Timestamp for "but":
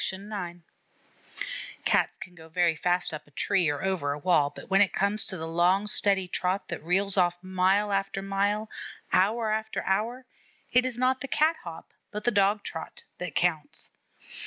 4.49-4.67, 12.09-12.23